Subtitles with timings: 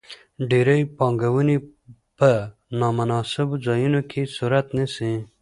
[0.49, 1.57] ډېرې پانګونې
[2.17, 2.31] په
[2.79, 5.11] نا مناسبو ځایونو کې صورت نیسي.